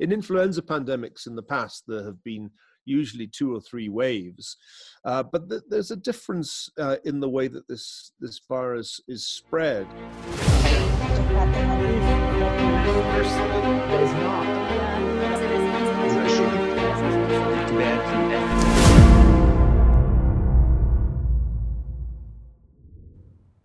[0.00, 2.50] In influenza pandemics in the past, there have been
[2.86, 4.56] usually two or three waves.
[5.04, 9.26] Uh, but th- there's a difference uh, in the way that this, this virus is
[9.26, 9.86] spread.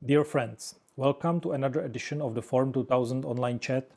[0.06, 3.90] Dear friends, welcome to another edition of the Forum 2000 online chat,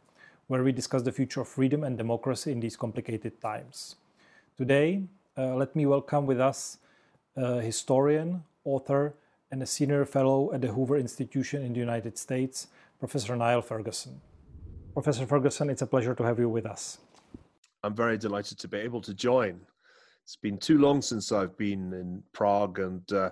[0.48, 3.96] where we discuss the future of freedom and democracy in these complicated times.
[4.56, 5.02] Today,
[5.36, 6.78] uh, let me welcome with us
[7.36, 9.14] a historian, author,
[9.50, 12.68] and a senior fellow at the Hoover Institution in the United States,
[12.98, 14.20] Professor Niall Ferguson.
[14.95, 16.98] Professor Ferguson, it's a pleasure to have you with us.
[17.84, 19.60] I'm very delighted to be able to join.
[20.24, 23.30] It's been too long since I've been in Prague, and uh,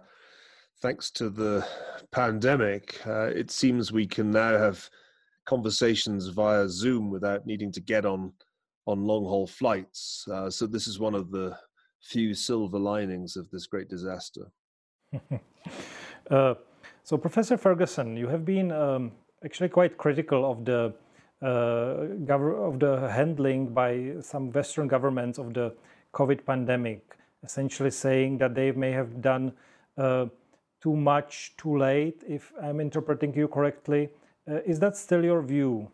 [0.80, 1.66] thanks to the
[2.10, 4.88] pandemic, uh, it seems we can now have
[5.46, 8.32] conversations via Zoom without needing to get on
[8.86, 10.24] on long haul flights.
[10.30, 11.56] Uh, so this is one of the
[12.00, 14.46] few silver linings of this great disaster.
[16.30, 16.54] uh,
[17.02, 19.12] so, Professor Ferguson, you have been um,
[19.44, 20.92] actually quite critical of the
[21.42, 25.74] uh, of the handling by some Western governments of the
[26.14, 29.52] COVID pandemic, essentially saying that they may have done
[29.98, 30.26] uh,
[30.82, 32.22] too much too late.
[32.26, 34.08] If I'm interpreting you correctly,
[34.50, 35.90] uh, is that still your view?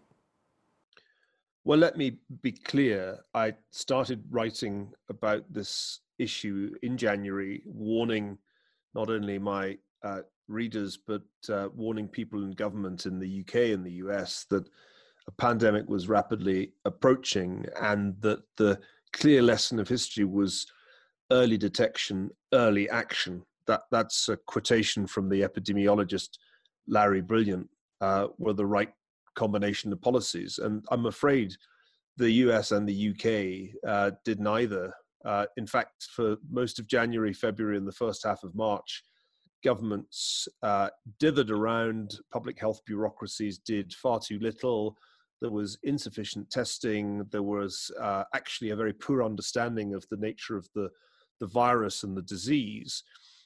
[1.65, 3.21] Well, let me be clear.
[3.35, 8.39] I started writing about this issue in January, warning
[8.95, 13.87] not only my uh, readers, but uh, warning people in government in the UK and
[13.87, 14.69] the US that
[15.29, 18.79] a pandemic was rapidly approaching and that the
[19.13, 20.67] clear lesson of history was
[21.31, 23.43] early detection, early action.
[23.67, 26.31] That, that's a quotation from the epidemiologist
[26.89, 27.69] Larry Brilliant,
[28.03, 28.93] uh, were the right
[29.35, 30.59] combination of policies.
[30.59, 31.55] And I'm afraid
[32.17, 34.93] the US and the UK uh, did neither.
[35.25, 39.05] Uh, in fact, for most of January, February, and the first half of March,
[39.65, 44.97] governments uh, dithered around, public health bureaucracies did far too little.
[45.41, 47.25] There was insufficient testing.
[47.31, 50.91] There was uh, actually a very poor understanding of the nature of the,
[51.41, 53.05] the virus and the disease.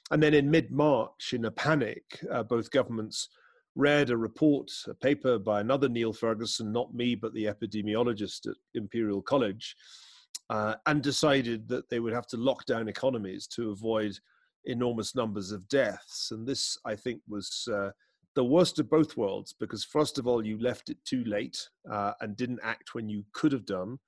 [0.09, 3.29] And then in mid March, in a panic, uh, both governments
[3.77, 8.55] read a report, a paper by another Neil Ferguson, not me, but the epidemiologist at
[8.73, 9.75] Imperial College,
[10.49, 14.17] uh, and decided that they would have to lock down economies to avoid
[14.65, 16.29] enormous numbers of deaths.
[16.31, 17.91] And this, I think, was uh,
[18.35, 22.13] the worst of both worlds because, first of all, you left it too late uh,
[22.21, 23.99] and didn't act when you could have done.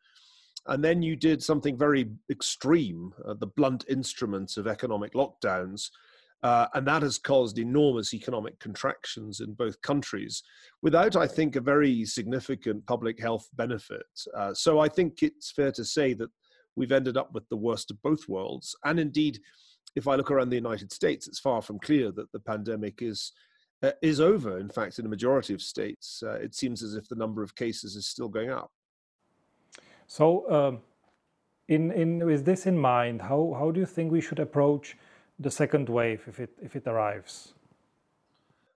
[0.65, 5.89] And then you did something very extreme, uh, the blunt instruments of economic lockdowns,
[6.43, 10.41] uh, and that has caused enormous economic contractions in both countries
[10.81, 14.05] without, I think, a very significant public health benefit.
[14.35, 16.29] Uh, so I think it's fair to say that
[16.75, 18.75] we've ended up with the worst of both worlds.
[18.85, 19.39] And indeed,
[19.95, 23.33] if I look around the United States, it's far from clear that the pandemic is.
[23.81, 24.59] Uh, is over.
[24.59, 27.55] In fact, in a majority of states, uh, it seems as if the number of
[27.55, 28.69] cases is still going up.
[30.05, 30.79] So, um,
[31.69, 34.97] in, in with this in mind, how, how do you think we should approach
[35.39, 37.53] the second wave if it if it arrives?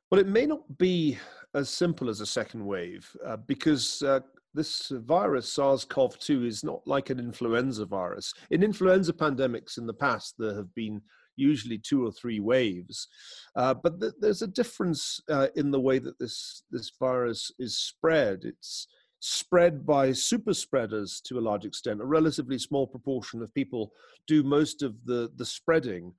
[0.09, 1.17] Well, it may not be
[1.55, 4.19] as simple as a second wave uh, because uh,
[4.53, 8.33] this virus, SARS-CoV-2, is not like an influenza virus.
[8.51, 11.01] In influenza pandemics in the past, there have been
[11.35, 13.07] usually two or three waves,
[13.55, 17.77] uh, but th- there's a difference uh, in the way that this this virus is
[17.77, 18.41] spread.
[18.43, 18.87] It's
[19.19, 22.01] spread by super spreaders to a large extent.
[22.01, 23.93] A relatively small proportion of people
[24.27, 26.13] do most of the the spreading.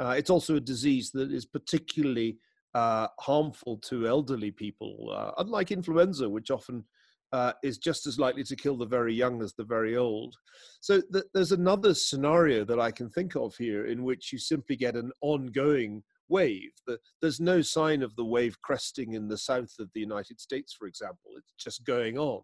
[0.00, 2.38] Uh, it's also a disease that is particularly
[2.74, 6.84] uh, harmful to elderly people, uh, unlike influenza, which often
[7.32, 10.34] uh, is just as likely to kill the very young as the very old.
[10.80, 14.76] So th- there's another scenario that I can think of here in which you simply
[14.76, 16.70] get an ongoing wave.
[16.86, 20.72] The, there's no sign of the wave cresting in the south of the United States,
[20.72, 21.32] for example.
[21.36, 22.40] It's just going on.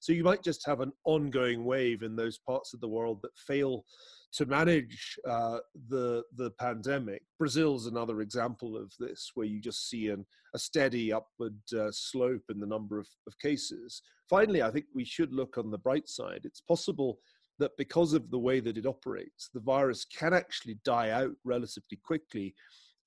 [0.00, 3.36] So you might just have an ongoing wave in those parts of the world that
[3.36, 3.84] fail
[4.32, 5.58] to manage uh,
[5.88, 7.22] the the pandemic.
[7.38, 12.42] Brazil's another example of this, where you just see an, a steady upward uh, slope
[12.50, 14.02] in the number of, of cases.
[14.28, 16.42] Finally, I think we should look on the bright side.
[16.44, 17.18] It's possible
[17.58, 21.98] that because of the way that it operates, the virus can actually die out relatively
[22.04, 22.54] quickly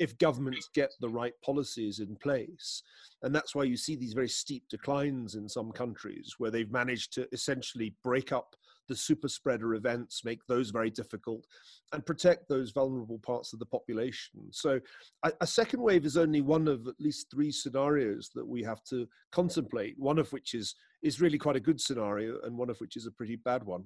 [0.02, 2.82] if governments get the right policies in place.
[3.22, 7.14] And that's why you see these very steep declines in some countries where they've managed
[7.14, 8.56] to essentially break up
[8.88, 11.46] the super spreader events, make those very difficult,
[11.94, 14.42] and protect those vulnerable parts of the population.
[14.50, 14.80] So,
[15.22, 18.84] a, a second wave is only one of at least three scenarios that we have
[18.86, 22.80] to contemplate, one of which is, is really quite a good scenario, and one of
[22.80, 23.84] which is a pretty bad one.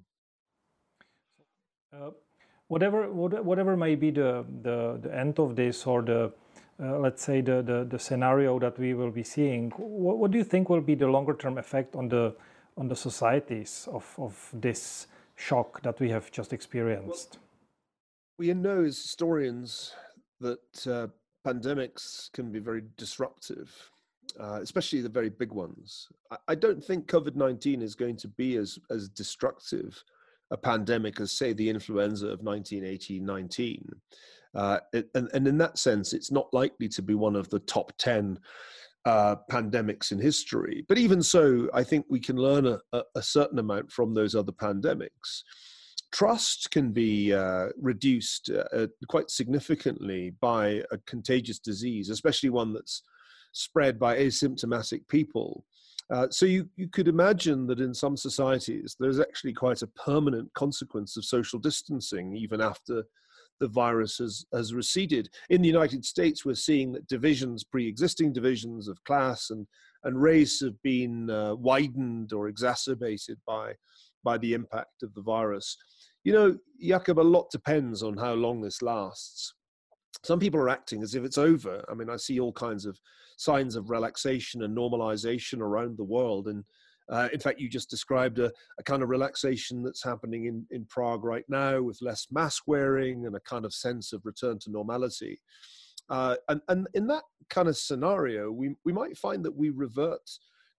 [1.93, 2.11] Uh,
[2.67, 6.31] whatever, whatever may be the, the, the end of this or the,
[6.81, 10.37] uh, let's say the, the, the, scenario that we will be seeing, what, what, do
[10.37, 12.35] you think will be the longer term effect on the,
[12.77, 17.37] on the societies of, of this shock that we have just experienced?
[18.37, 19.93] Well, we know as historians
[20.41, 21.07] that uh,
[21.47, 23.71] pandemics can be very disruptive,
[24.39, 26.09] uh, especially the very big ones.
[26.31, 30.03] I, I don't think COVID 19 is going to be as, as destructive
[30.51, 33.89] a pandemic as, say, the influenza of 1918 19.
[34.53, 34.79] Uh,
[35.13, 38.39] and, and in that sense, it's not likely to be one of the top 10
[39.05, 40.85] uh, pandemics in history.
[40.87, 44.53] But even so, I think we can learn a, a certain amount from those other
[44.53, 45.43] pandemics.
[46.11, 53.03] Trust can be uh, reduced uh, quite significantly by a contagious disease, especially one that's
[53.51, 55.65] spread by asymptomatic people.
[56.13, 60.53] Uh, so you, you could imagine that in some societies, there's actually quite a permanent
[60.53, 63.03] consequence of social distancing even after
[63.59, 65.29] the virus has, has receded.
[65.49, 69.65] In the United States, we're seeing that divisions, pre-existing divisions of class and,
[70.03, 73.73] and race have been uh, widened or exacerbated by,
[74.23, 75.77] by the impact of the virus.
[76.23, 79.53] You know, Jakob, a lot depends on how long this lasts.
[80.23, 81.83] Some people are acting as if it's over.
[81.89, 82.99] I mean, I see all kinds of
[83.37, 86.47] signs of relaxation and normalization around the world.
[86.47, 86.63] And
[87.09, 90.85] uh, in fact, you just described a, a, kind of relaxation that's happening in, in
[90.85, 94.71] Prague right now with less mask wearing and a kind of sense of return to
[94.71, 95.39] normality.
[96.09, 100.29] Uh, and, and in that kind of scenario, we, we might find that we revert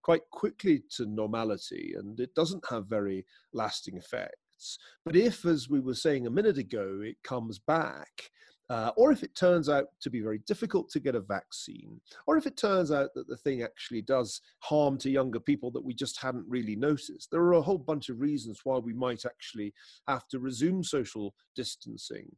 [0.01, 4.79] quite quickly to normality and it doesn't have very lasting effects.
[5.05, 8.31] But if, as we were saying a minute ago, it comes back,
[8.69, 12.37] uh, or if it turns out to be very difficult to get a vaccine, or
[12.37, 15.93] if it turns out that the thing actually does harm to younger people that we
[15.93, 17.29] just hadn't really noticed.
[17.31, 19.73] There are a whole bunch of reasons why we might actually
[20.07, 22.29] have to resume social distancing.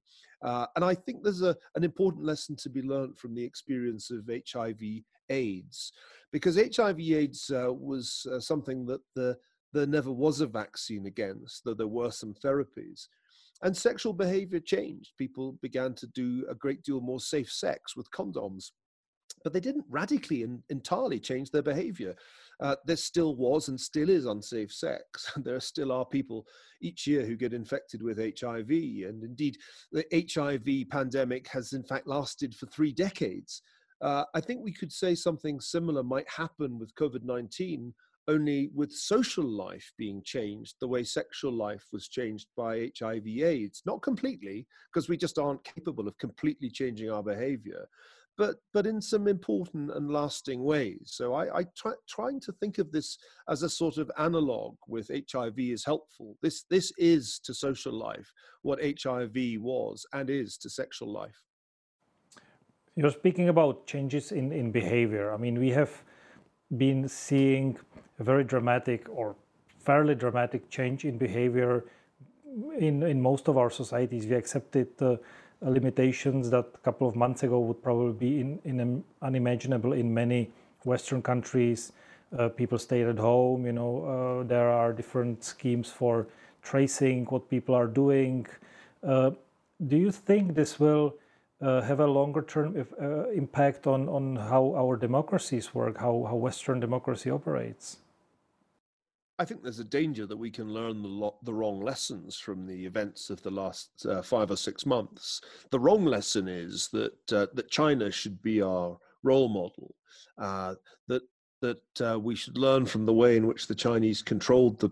[0.44, 4.12] Uh, and I think there's a, an important lesson to be learned from the experience
[4.12, 4.82] of HIV
[5.30, 5.92] AIDS,
[6.32, 9.38] because HIV AIDS uh, was uh, something that the,
[9.74, 13.08] there never was a vaccine against, though there were some therapies
[13.62, 15.12] and sexual behavior changed.
[15.18, 18.72] People began to do a great deal more safe sex with condoms.
[19.44, 22.16] But they didn't radically and entirely change their behavior.
[22.60, 25.32] Uh, there still was and still is unsafe sex.
[25.38, 26.46] there still are people
[26.82, 28.70] each year who get infected with HIV.
[28.70, 29.58] And indeed,
[29.92, 33.62] the HIV pandemic has in fact lasted for three decades.
[34.02, 37.94] Uh, I think we could say something similar might happen with COVID 19
[38.30, 43.82] only with social life being changed the way sexual life was changed by HIV AIDS.
[43.86, 47.88] Not completely, because we just aren't capable of completely changing our behavior,
[48.38, 51.02] but, but in some important and lasting ways.
[51.06, 53.18] So I, I try, trying to think of this
[53.50, 56.38] as a sort of analog with HIV is helpful.
[56.44, 61.42] This, this is to social life what HIV was and is to sexual life.
[62.96, 65.34] You're speaking about changes in, in behavior.
[65.34, 66.04] I mean, we have
[66.78, 67.78] been seeing
[68.20, 69.36] a very dramatic or
[69.80, 71.86] fairly dramatic change in behavior
[72.78, 74.26] in, in most of our societies.
[74.26, 75.18] We accepted uh,
[75.62, 80.52] limitations that a couple of months ago would probably be in, in unimaginable in many
[80.84, 81.92] Western countries.
[82.38, 83.66] Uh, people stayed at home.
[83.66, 86.28] You know, uh, there are different schemes for
[86.62, 88.46] tracing what people are doing.
[89.04, 89.32] Uh,
[89.88, 91.16] do you think this will
[91.62, 96.26] uh, have a longer term if, uh, impact on, on how our democracies work, how,
[96.30, 97.98] how Western democracy operates?
[99.40, 102.68] I think there's a danger that we can learn the, lo- the wrong lessons from
[102.68, 105.40] the events of the last uh, five or six months.
[105.72, 109.96] The wrong lesson is that uh, that China should be our role model.
[110.38, 110.76] Uh,
[111.08, 111.22] that
[111.62, 114.90] that uh, we should learn from the way in which the Chinese controlled the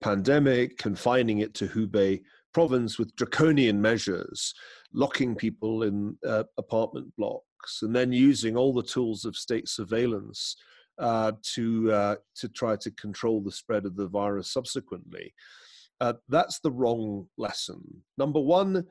[0.00, 4.54] pandemic, confining it to Hubei province with draconian measures,
[4.92, 10.56] locking people in uh, apartment blocks, and then using all the tools of state surveillance
[10.98, 15.32] uh, to uh, to try to control the spread of the virus subsequently.
[16.00, 17.82] Uh, that's the wrong lesson.
[18.16, 18.86] Number one,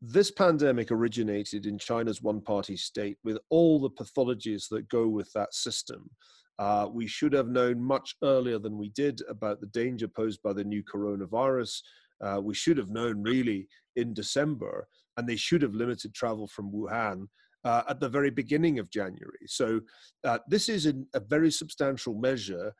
[0.00, 5.54] this pandemic originated in China's one-party state with all the pathologies that go with that
[5.54, 6.10] system.
[6.58, 10.52] Uh, we should have known much earlier than we did about the danger posed by
[10.52, 11.80] the new coronavirus.
[12.22, 16.70] Uh, we should have known really in December, and they should have limited travel from
[16.70, 17.26] Wuhan
[17.64, 19.46] uh, at the very beginning of January.
[19.46, 19.80] So
[20.24, 22.72] uh, this is a, a, very substantial measure,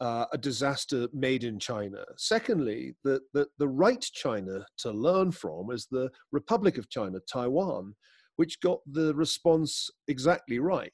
[0.00, 2.04] uh, a disaster made in China.
[2.16, 7.94] Secondly, the, the, the right China to learn from is the Republic of China, Taiwan,
[8.36, 10.92] which got the response exactly right.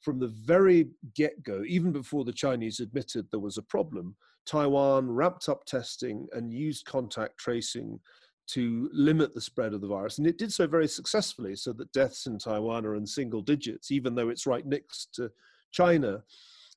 [0.00, 5.10] From the very get go, even before the Chinese admitted there was a problem, Taiwan
[5.10, 8.00] ramped up testing and used contact tracing
[8.48, 10.18] to limit the spread of the virus.
[10.18, 13.90] And it did so very successfully, so that deaths in Taiwan are in single digits,
[13.90, 15.30] even though it's right next to
[15.70, 16.22] China.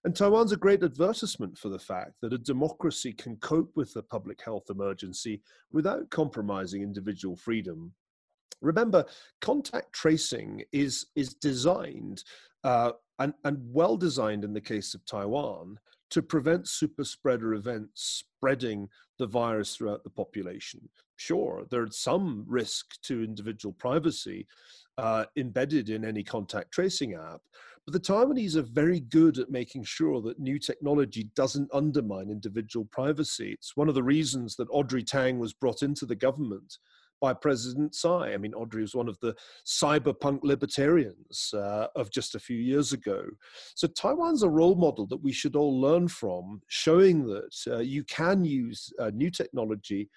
[0.04, 4.04] And Taiwan's a great advertisement for the fact that a democracy can cope with the
[4.04, 7.94] public health emergency without compromising individual freedom.
[8.62, 9.06] Remember,
[9.40, 12.24] contact tracing is, is designed
[12.64, 15.78] uh, and, and well designed in the case of Taiwan
[16.12, 18.88] to prevent super spreader events spreading
[19.18, 20.88] the virus throughout the population.
[21.16, 24.48] Sure, there's some risk to individual privacy
[24.98, 27.42] uh, embedded in any contact tracing app,
[27.86, 32.88] but the Taiwanese are very good at making sure that new technology doesn't undermine individual
[32.92, 33.54] privacy.
[33.54, 36.78] It's one of the reasons that Audrey Tang was brought into the government
[37.22, 38.34] by President Tsai.
[38.34, 39.36] I mean, Audrey was one of the
[39.66, 43.24] cyberpunk libertarians uh, of just a few years ago.
[43.76, 48.04] So Taiwan's a role model that we should all learn from, showing that uh, you
[48.06, 50.10] can use uh, new technology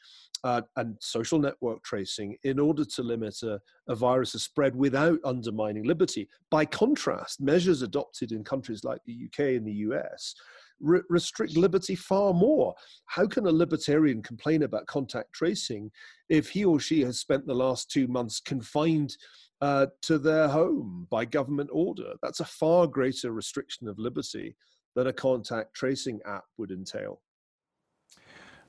[0.44, 5.84] uh, and social network tracing in order to limit a, a virus's spread without undermining
[5.84, 6.28] liberty.
[6.50, 10.34] By contrast, measures adopted in countries like the UK and the US
[10.80, 12.74] re- restrict liberty far more.
[13.06, 15.90] How can a libertarian complain about contact tracing
[16.28, 19.16] if he or she has spent the last two months confined
[19.60, 22.14] uh, to their home by government order?
[22.22, 24.56] That's a far greater restriction of liberty
[24.94, 27.20] than a contact tracing app would entail.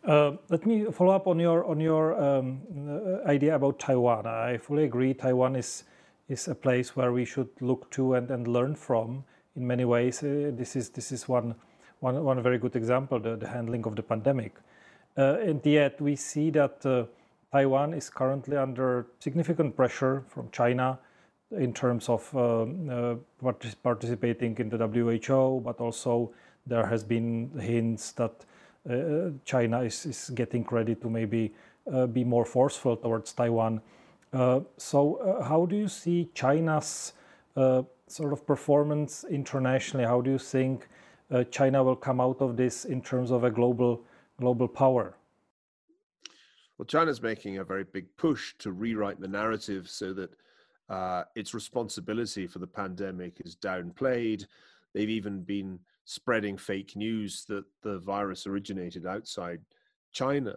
[0.06, 4.28] Uh, let me follow up on your on your um, uh, idea about Taiwan.
[4.28, 5.16] I fully agree.
[5.16, 5.84] Taiwan is
[6.30, 9.24] is a place where we should look to and, and learn from
[9.56, 10.22] in many ways.
[10.22, 11.56] Uh, this is this is one
[12.00, 14.54] one, one very good example, the, the handling of the pandemic.
[15.18, 17.06] Uh, and yet we see that uh,
[17.52, 21.00] Taiwan is currently under significant pressure from China
[21.52, 23.16] in terms of um, uh,
[23.84, 26.32] participating in the WHO, but also
[26.68, 28.46] there has been hints that
[28.90, 31.54] uh, China is, is getting ready to maybe
[31.92, 33.82] uh, be more forceful towards Taiwan.
[34.34, 37.14] Uh, so how do you see China's
[38.08, 40.06] sort of performance internationally?
[40.06, 40.88] How do you think
[41.32, 44.04] uh, China will come out of this in terms of a global
[44.40, 45.16] global power?
[46.78, 50.32] Well, China's making a very big push to rewrite the narrative so that
[50.90, 54.46] uh, its responsibility for the pandemic is downplayed.
[54.94, 59.62] They've even been spreading fake news that the virus originated outside
[60.12, 60.56] China.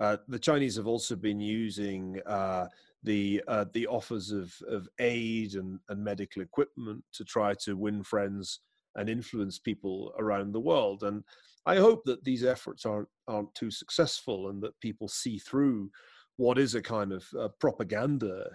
[0.00, 2.66] Uh, the Chinese have also been using uh,
[3.02, 8.02] the uh, the offers of, of aid and, and medical equipment to try to win
[8.02, 8.60] friends
[8.96, 11.02] and influence people around the world.
[11.02, 11.22] And
[11.66, 15.90] I hope that these efforts aren't aren't too successful and that people see through
[16.36, 18.50] what is a kind of uh, propaganda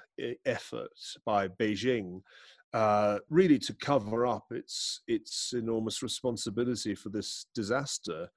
[0.46, 0.92] effort
[1.26, 2.22] by Beijing,
[2.74, 8.30] uh, really to cover up its its enormous responsibility for this disaster.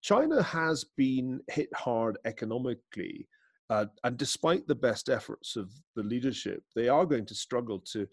[0.00, 3.28] China has been hit hard economically,
[3.70, 8.06] uh, and despite the best efforts of the leadership, they are going to struggle to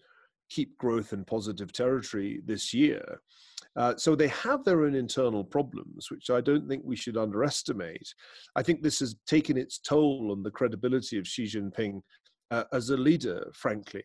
[0.48, 3.20] keep growth in positive territory this year.
[3.76, 8.14] Uh, so they have their own internal problems, which I don't think we should underestimate.
[8.54, 12.00] I think this has taken its toll on the credibility of Xi Jinping
[12.50, 14.04] uh, as a leader, frankly.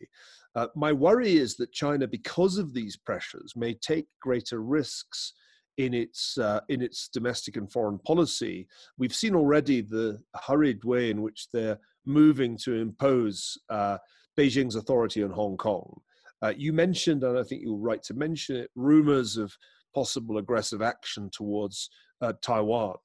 [0.56, 5.34] Uh, my worry is that China, because of these pressures, may take greater risks
[5.78, 8.68] in its uh, in its domestic and foreign policy.
[8.98, 13.98] We've seen already the hurried way in which they're moving to impose uh,
[14.38, 16.02] Beijing's authority on Hong Kong.
[16.44, 19.56] Uh, you mentioned, and I think you're right to mention it, rumors of
[19.94, 21.90] possible aggressive action towards
[22.22, 22.96] uh, Taiwan.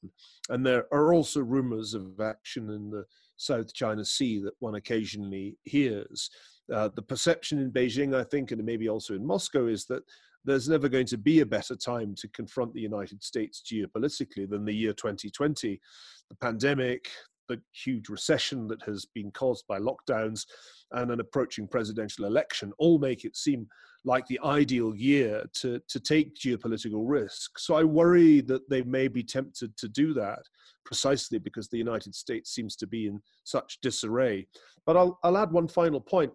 [0.50, 3.04] And there are also rumors of action in the
[3.36, 6.30] South China Sea that one occasionally hears.
[6.72, 10.02] Uh, the perception in Beijing, I think, and maybe also in Moscow, is that
[10.44, 14.64] there's never going to be a better time to confront the United States geopolitically than
[14.64, 15.80] the year 2020.
[16.28, 17.10] The pandemic,
[17.48, 20.44] the huge recession that has been caused by lockdowns
[20.92, 23.66] and an approaching presidential election all make it seem
[24.04, 27.58] like the ideal year to, to take geopolitical risk.
[27.58, 30.38] So I worry that they may be tempted to do that
[30.84, 34.46] precisely because the United States seems to be in such disarray.
[34.86, 36.32] But I'll, I'll add one final point.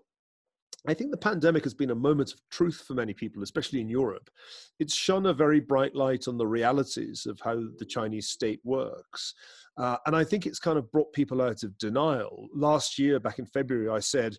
[0.87, 3.89] I think the pandemic has been a moment of truth for many people, especially in
[3.89, 4.31] Europe.
[4.79, 9.35] It's shone a very bright light on the realities of how the Chinese state works.
[9.77, 12.47] Uh, and I think it's kind of brought people out of denial.
[12.55, 14.37] Last year, back in February, I said,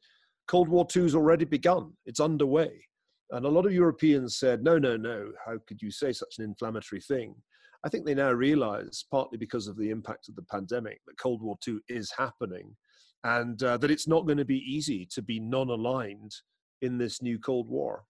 [0.49, 2.73] Cold War II has already begun, it's underway.
[3.31, 6.45] And a lot of Europeans said, no, no, no, how could you say such an
[6.45, 7.37] inflammatory thing?
[7.85, 11.41] I think they now realize, partly because of the impact of the pandemic, that Cold
[11.41, 12.77] War II is happening
[13.25, 16.37] and uh, that it's not going to be easy to be non aligned
[16.81, 18.05] in this new Cold War.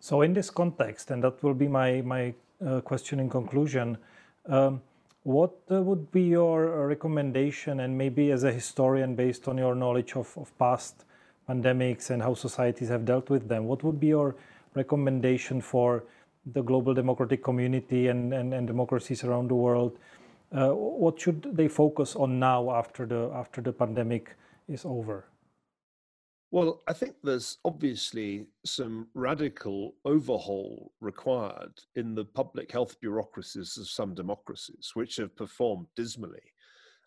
[0.00, 3.98] So, in this context, and that will be my, my uh, question in conclusion,
[4.46, 4.80] um,
[5.24, 10.14] what uh, would be your recommendation, and maybe as a historian, based on your knowledge
[10.14, 11.04] of, of past
[11.48, 14.36] pandemics and how societies have dealt with them, what would be your
[14.74, 16.04] recommendation for
[16.52, 19.98] the global democratic community and, and, and democracies around the world?
[20.50, 24.34] Uh, what should they focus on now after the after the pandemic
[24.66, 25.26] is over?
[26.50, 33.86] Well, I think there's obviously some radical overhaul required in the public health bureaucracies of
[33.88, 36.54] some democracies, which have performed dismally.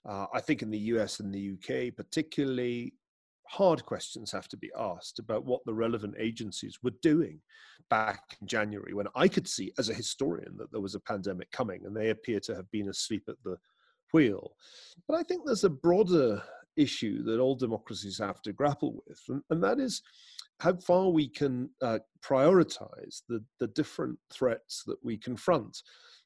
[0.07, 2.93] Uh, I think in the US and the UK, particularly,
[3.51, 7.37] hard questions have to be asked about what the relevant agencies were doing
[7.89, 11.51] back in January when I could see as a historian that there was a pandemic
[11.51, 13.57] coming and they appear to have been asleep at the
[14.13, 14.53] wheel.
[15.05, 16.41] But I think there's a broader
[16.77, 20.01] issue that all democracies have to grapple with, and, and that is
[20.61, 25.77] how far we can uh, prioritize the, the different threats that we confront.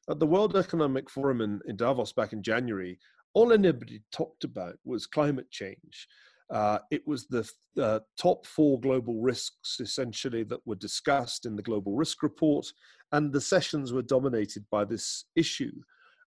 [0.08, 3.00] At the World Economic Forum in, in Davos back in January,
[3.34, 6.06] all anybody talked about was climate change.
[6.50, 7.48] Uh, it was the
[7.80, 12.66] uh, top four global risks essentially that were discussed in the global risk report,
[13.12, 15.72] and the sessions were dominated by this issue.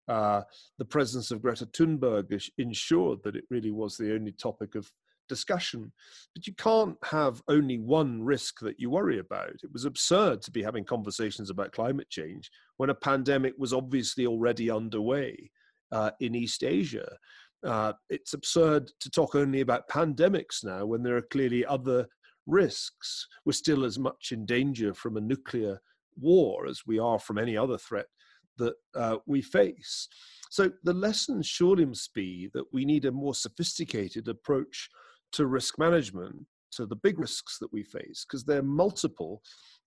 [0.08, 0.42] Uh,
[0.78, 4.92] the presence of Greta Thunberg ensured that it really was the only topic of
[5.30, 5.92] discussion.
[6.36, 9.52] But you can't have only one risk that you worry about.
[9.64, 14.26] It was absurd to be having conversations about climate change when a pandemic was obviously
[14.26, 15.52] already underway
[15.92, 17.18] uh, in East Asia.
[17.66, 22.08] Uh, it's absurd to talk only about pandemics now when there are clearly other
[22.48, 23.28] risks.
[23.46, 25.82] We're still as much in danger from a nuclear
[26.20, 28.08] war as we are from any other threat
[28.58, 30.08] that uh, we face.
[30.50, 34.90] So the lesson surely must be that we need a more sophisticated approach
[35.34, 36.36] to risk management,
[36.72, 39.42] to the big risks that we face, because they're multiple,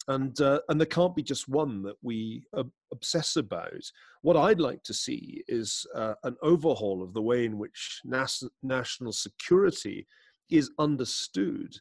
[0.09, 3.85] and uh, and there can't be just one that we uh, obsess about.
[4.23, 8.49] What I'd like to see is uh, an overhaul of the way in which nas-
[8.63, 10.07] national security
[10.51, 11.75] is understood,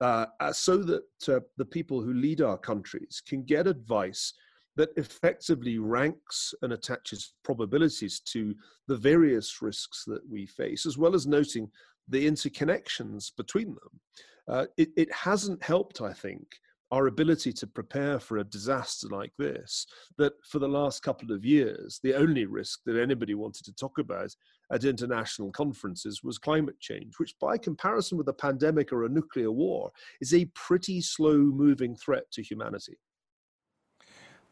[0.00, 4.34] uh, so that uh, the people who lead our countries can get advice
[4.76, 8.54] that effectively ranks and attaches probabilities to
[8.86, 11.68] the various risks that we face, as well as noting
[12.06, 14.00] the interconnections between them.
[14.46, 16.46] Uh, it, it hasn't helped, I think,
[16.90, 21.44] our ability to prepare for a disaster like this, that for the last couple of
[21.44, 24.34] years, the only risk that anybody wanted to talk about
[24.72, 29.50] at international conferences was climate change, which, by comparison with a pandemic or a nuclear
[29.50, 32.98] war, is a pretty slow moving threat to humanity.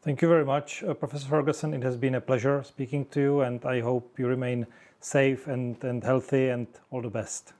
[0.03, 1.73] Thank you very much, uh, Professor Ferguson.
[1.73, 4.67] It has been a pleasure speaking to you, and I hope you remain
[4.99, 7.53] safe and, and healthy and all the best.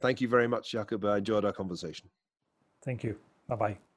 [0.00, 1.04] Thank you very much, Jakob.
[1.04, 2.10] I enjoyed our conversation.
[2.84, 3.16] Thank you.
[3.48, 3.93] Bye bye.